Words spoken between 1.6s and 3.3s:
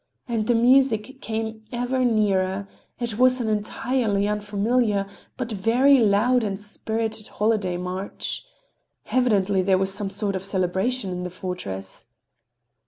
ever nearer—it